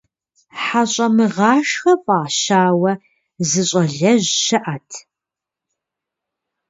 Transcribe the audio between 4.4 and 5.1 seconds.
щыӀэт.